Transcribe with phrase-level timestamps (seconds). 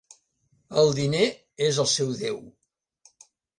[0.83, 1.27] El diner
[1.67, 2.43] és el seu déu.